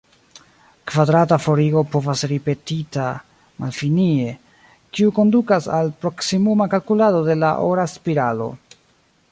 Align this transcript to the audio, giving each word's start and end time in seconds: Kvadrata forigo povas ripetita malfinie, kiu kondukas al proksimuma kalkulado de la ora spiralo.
Kvadrata 0.91 1.37
forigo 1.43 1.83
povas 1.95 2.23
ripetita 2.31 3.03
malfinie, 3.65 4.33
kiu 4.97 5.13
kondukas 5.19 5.69
al 5.81 5.93
proksimuma 6.05 6.69
kalkulado 6.75 7.23
de 7.31 7.39
la 7.45 7.55
ora 7.69 7.89
spiralo. 7.97 8.49